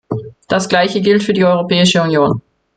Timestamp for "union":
2.01-2.41